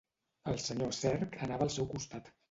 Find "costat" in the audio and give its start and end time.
1.91-2.33